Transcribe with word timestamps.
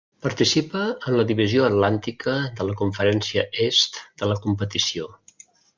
Participa 0.25 0.79
en 1.11 1.17
la 1.19 1.25
Divisió 1.33 1.67
Atlàntica 1.67 2.35
de 2.61 2.69
la 2.71 2.77
Conferència 2.83 3.47
Est 3.69 4.05
de 4.23 4.33
la 4.35 4.43
competició. 4.49 5.11